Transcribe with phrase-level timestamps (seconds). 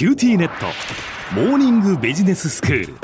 [0.00, 0.64] QTnet。
[1.34, 2.94] モーニングビジネススクール。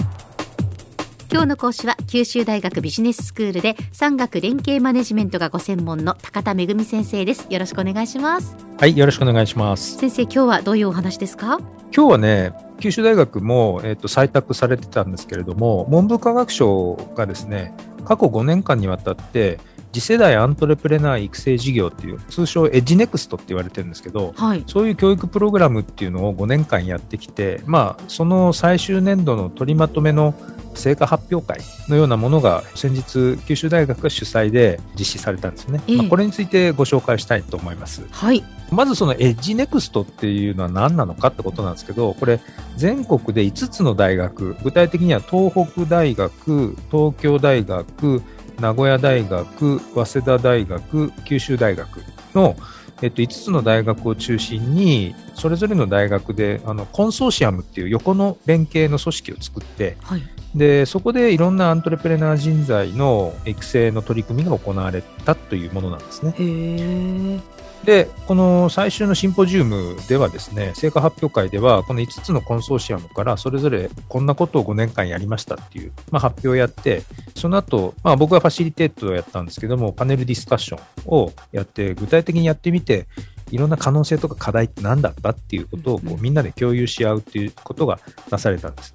[1.31, 7.49] 今日の講師は九州大学ビジネススクールで産学連携マネジメントがご専門の高田仁先生です。
[7.51, 8.57] よろしくお願いします。
[8.79, 9.99] はい、よろしくお願いします。
[9.99, 11.59] 先生今日はどういうお話ですか？
[11.95, 17.75] 今日はね、九州大学も、えっと採択されてたんですけれども、文部科学省がですね、
[18.07, 19.59] 過去5年間にわたって、
[19.97, 30.35] 次世代アントレプレナー育成事業っていう、通称 EDGE-NEXT って言われてるんですけど、はいそういう教育プログラムっていうのを5年間やってきて、まあ、その最終年度の取りまとめの
[30.75, 35.81] 成果発表会のようなものが先日、九州大学が主催で実施されたんですね。
[35.89, 38.07] ええまあ、これについてご紹介したいと思います。
[38.11, 42.41] はいまずそのエッジネクストっていうのは何なのかってことなんですけど、これ
[42.77, 48.23] 全国で5つの大学、具体的には東北大学、東京大学、
[48.61, 52.03] 名古屋大学、早稲田大学、九州大学
[52.35, 52.57] の、
[53.03, 60.23] えっと、5つの大学を中心に、それぞれの大学であのコンソーシアムっていう横の連携の組織を作って、はい
[60.57, 67.41] でそこでいろんなアントレプレナー人材の育成の取り組みが行われたというものなんですね。
[67.87, 77.05] で、この最終のシンポジウムではですね、成果発表会では、この5つのコンソーシアムからそれぞれこんなことを5年間やりましたっていう、まあ、発表をやって、
[77.37, 83.07] その後、まあ僕はファシリテートをやったんですけども、パネルディスカッションをやって、具体的にやってみて、
[83.53, 88.01] いろんな可能性とか課題って何だったっていうことをこうみんなで共有し合うっていうことが
[88.31, 88.95] なされたんです。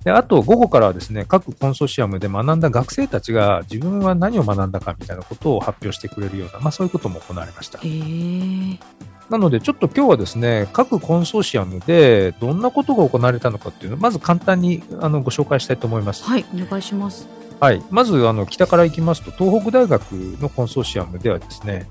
[0.00, 7.80] はいであと、午後からはですね、各コンソーシアムで学んだ学生たちが自分は何を学んだかみたいなことを発表してくれるような、まあそういうことも行われました。
[9.28, 16.24] なので、ちょっと今日はですね、各コンソーシアムでどんなことが行われたのかっていうのを、まず簡単にあのご紹介したいと思います。
[16.24, 17.28] はいお願いします
[17.60, 17.82] はい。
[17.90, 21.90] まず、あの、北から行きますと、東北大学のコンソーシアムではですね、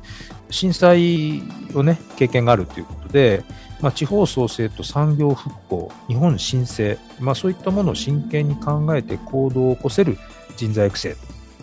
[0.50, 1.44] 震災
[1.76, 3.44] をね、経験があるということで、
[3.82, 10.18] まあ、地方創生と産業復興、日本新生、まあ、そういったものを真剣に考えて行動を起こせる
[10.58, 11.16] 人材育成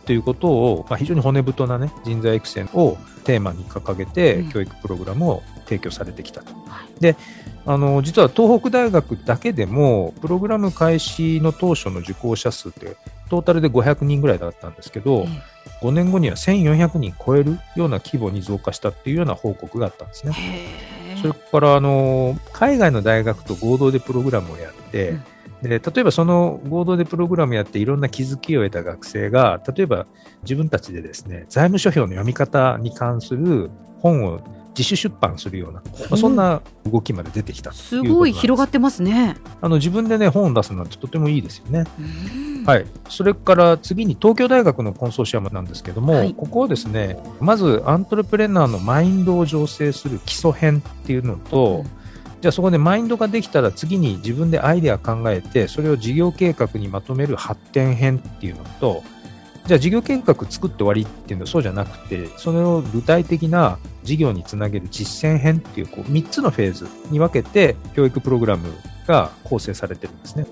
[0.06, 6.52] ということを、まあ、非常に骨太なね、人材育成をテーマに掲げてうん、教育プログラムを提供されてきたと。
[6.68, 7.17] はいで、
[7.67, 12.96] あの、実は東北大学だけでも、プログラム開始の当初の受講者数って、
[13.29, 15.42] トータルで500人ぐらいだったんですけど、え
[15.83, 20.33] 5年後には1400人超えるような規模に増加したっていうような報告があったんですね。
[21.21, 25.23] それから、あの、海外の大学と合同でプログラムをやって、うん。
[25.63, 30.07] で例えばその合同でプログラムやっていろんな気づきを得た学生が、例えば
[30.43, 34.41] 自分たちでですね、財務諸表の読み方に関する本を
[34.77, 38.01] 自主出版するような、まあそんな動きまで出てきたす。
[38.03, 39.37] ごい広がっってますね。
[39.63, 41.85] あの自分でね、本を出すなんてとてもいいですよね。
[41.98, 46.35] うんはい、それから次に東京大学のコンソーシアムなんですけども、はい。
[46.35, 51.97] ここはですねまずアントレプレナーのマインドを醸成する基礎編っていうのと、うん。
[52.41, 59.03] じゃあそこでマインドができたら次に自分でアイデア考えてそれを事業計画にまとめる発展編っていうのと
[59.67, 68.73] じゃあ事業計画作って終わりっていうのはそうじゃなくてそれを具体的な事業につなげる実践編っていうこう3つのフェーズに分けて教育プログラム
[69.07, 70.47] が構成されてるんですね。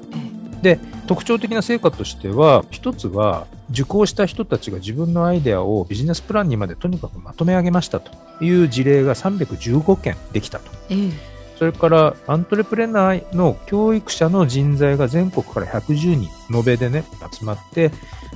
[0.65, 8.11] で特徴的な成果としては一つは受講した人たちが自分のアイデアをビジネスプランにまでとにかくまとめ上げましたと
[8.43, 10.71] いう事例が315件できたと。
[10.91, 11.35] ええ。
[11.59, 17.93] それからアントレプレナーの教育者の人材が全国から110人延べでね集まって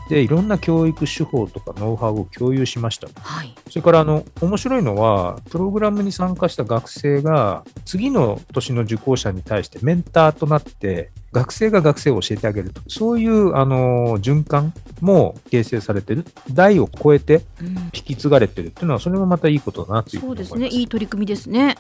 [0.09, 3.55] でいろんな教育手法とかノウハウを共有しましたはい。
[3.69, 12.71] それからあの面白いのは、プログラムに参加した学生が、次の年の受講者に対してメンターとなって、学生が学生を教えてあげる。
[12.71, 17.69] と、そういうあの循環も形成されてる、代を超えてうん。
[17.93, 20.53] 引き継がれてるっていうのは、それもまたいいことだなというふそううに思います。
[20.53, 20.81] ですね。
[20.81, 21.77] いい取り組みですね。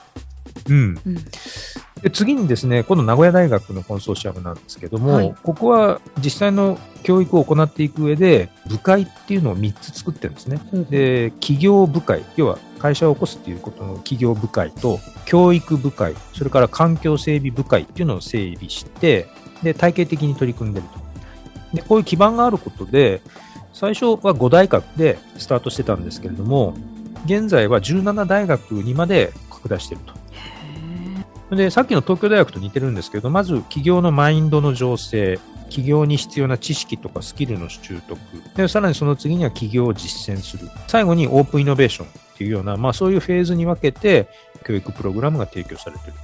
[0.68, 1.14] うん、うん。
[2.02, 5.34] で次にですね、この名古屋大学のコンソーシアムなんですけども、はい。
[5.42, 10.58] ここは実際の教育を行っていく上で、部会っていうのを3つ作ってるんですね。
[10.58, 10.90] ほうほう。
[10.90, 19.26] で、企業部会、要は会社を起こすっていうことの企業部会と、教育部会、それから環境整備部会っていうのを整備して、
[19.62, 21.76] で、体系的に取り組んでると。
[21.76, 23.20] で、こういう基盤があることで、
[23.72, 26.74] 最初は5大学でスタートしてたんですけれども、
[27.26, 30.04] 現在は17大学にまで拡大している
[31.50, 31.56] と。
[31.56, 35.38] で、さっきの東京大学と似てるんですけど、まず企業のマインドの醸成、
[35.68, 38.18] 企業に必要な知識とかスキルの習得、
[38.56, 44.28] でさらにその次には企業を実践する、最後にオープンイノベーションっていうような、まあそういうフェーズに分けて
[44.64, 46.18] 教育プログラムが提供されている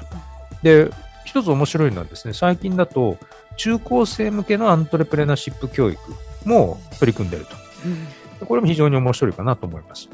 [0.85, 0.91] と。
[0.91, 0.91] で、
[1.25, 3.19] 一つ面白いのはですね、最近だと
[3.57, 5.99] 中高生向けのアントレプレナーシップ教育
[6.45, 7.57] も取り組んでいると。
[7.87, 10.09] うんでこれも非常に面白いかなと思います。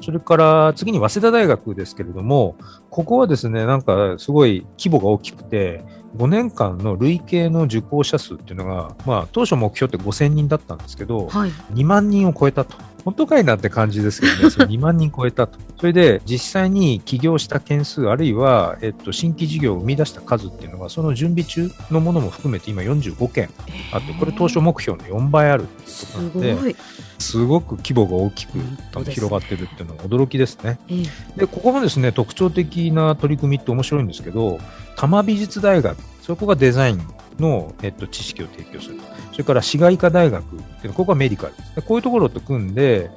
[0.00, 2.56] それから次に早稲田大学ですけれども、
[2.90, 5.84] ここはですね、なんかすごい規模が大きくて、
[6.16, 11.50] 5年間の累計の受講者数っていうのが、まあ、当初目標って5000人だったんですけど、はい。
[11.72, 12.76] 2万人を超えたと。
[13.04, 15.58] 本当かいなって感じですけどね、 それ2万人超えたと。
[15.78, 23.48] それで、実際に起業した件数、あるいは、えっと、新規事業を生み出した数っていうのが、その準備中のものも含めて今45件
[23.92, 26.76] あって、これ当初目標の4倍あるっていうすことなので。
[27.18, 30.78] すごく規模が大きく本当ですね広がってるっていうのが驚きですね。
[30.88, 31.02] え
[31.36, 34.58] えで、ここもですね、特徴的な取り組みって面白いんですけど、
[34.96, 36.98] 多摩美術大学、そこがデザイン
[37.38, 39.00] の、えっと、知識を提供する。
[39.32, 41.82] それから市街科大学っていうのここはメディカルですね。
[41.86, 43.10] こういうところと組んで、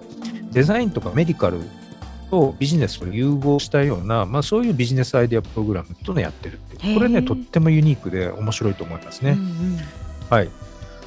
[0.51, 1.59] デザインとかメディカル
[2.31, 6.77] とビジネスを融合したような、まあそういうビジネスアイデアプログラムっていうのをやってるって。
[6.77, 9.31] これね、とってもユニークで面白いと思いますね。
[9.31, 9.79] うんうん
[10.29, 10.49] はい。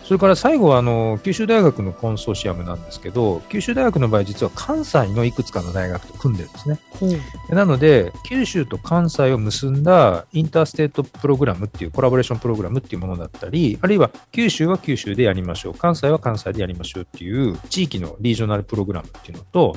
[0.09, 6.81] それから最後はあの九州大学のコンソーシアムなんですけど、九州大学の場合、実は関西のいくつかの大学と組んでるんですね。
[6.93, 7.19] ほうで
[7.51, 19.77] なので、九州と関西を結んだインターステートプログラムっていうコラボレーションプログラムっていうものだったり、あるいは九州は九州でやりましょう、関西は関西でやりましょうっていう地域のリージョナルプログラムっていうのと、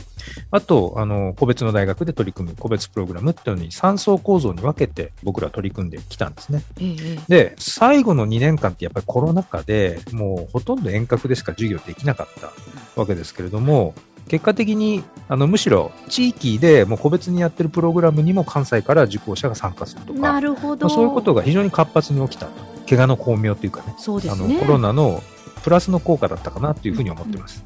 [0.51, 6.63] あと、あの、個別の大学で取り組む個別プログラムっていうのに3層構造に分けて僕ら取り組んできたんですね。
[6.79, 12.53] ええええで、最後の2年間ってやっぱりコロナ禍でもうほとんど遠隔でしか授業できなかった
[12.99, 13.95] わけですけれども、
[14.27, 20.87] 結果的にあのむしろ地域でもう個別にやってるプログラムにも関西から受講者が参加するとか、なるほど。
[20.87, 22.51] まあそういうことが非常に活発に起きたと。
[22.87, 24.59] 怪我の巧妙というかね、あのそうですね。
[24.59, 25.21] コロナの
[25.63, 27.63] プラスの効果だったかなというふうに思ってます。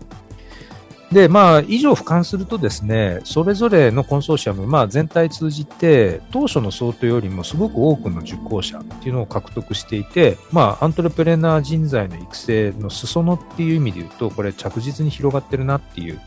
[1.15, 16.19] で、まあ、以上俯瞰するとですね、それぞれのコンソーシアム、まあ、全体通じて、当初の想定よりもすごく多くの受講者っていうのを獲得していて、まあ、アントレプレナー人材の育成の裾野っていう意味で言うと、これ着実に広がってるなっていう、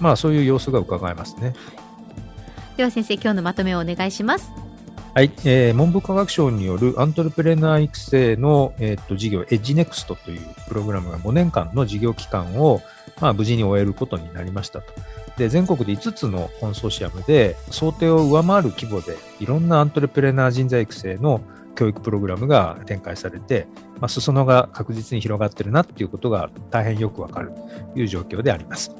[0.00, 1.54] まあ、そういう様子が伺えますね。
[2.76, 4.50] では先生、今日のまとめをお願いします。
[5.14, 12.80] はい、えー文部科学省によるアントレプレナー育成の、えーっと事業、エッジネクストというプログラムが5年間の事業期間を、
[13.20, 14.90] まあ、無事に終えることになりましたと。
[15.36, 21.42] で、全国で5つのコンソーシアムで、想定を上回る規模で、いろんなアントレプレナー人材育成の
[21.76, 23.66] 教育プログラムが展開されて、
[24.00, 27.52] まあ、裾野が確実に広がってるなっていうことが大変よくわかる
[27.92, 28.90] という状況であります。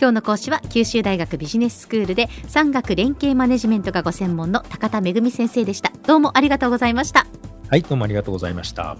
[0.00, 5.92] 今日の講師は九州大学ビジネススクールで産学連携マネジメントがご専門の高田恵先生でした。
[6.06, 7.26] どうもありがとうございました。
[7.68, 8.96] はい、どうもありがとうございました。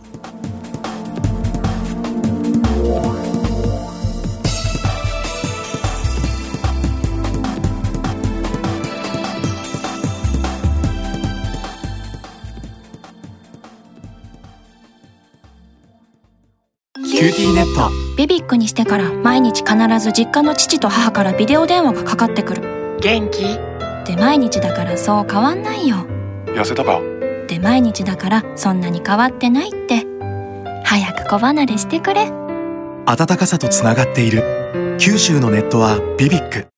[17.20, 17.90] QTnet。
[18.16, 22.96] BBIQ にしてから毎日必ず実家の父と母からビデオ電話がかかってくる。
[23.02, 23.42] 元気？
[24.06, 26.06] で毎日だからそう変わんないよ。
[26.46, 26.98] 痩せたか？
[27.46, 30.06] で毎日だからそんなに変わってないって。
[30.82, 32.32] 早く子離れしてくれ。
[33.04, 34.96] 温かさとつながっている。
[34.98, 36.68] 九州のネットは BBIQ